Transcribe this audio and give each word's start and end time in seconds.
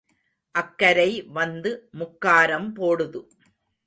அக்கரை 0.55 1.09
வந்து 1.31 1.71
முக்காரம் 1.99 2.69
போடுது, 2.79 3.21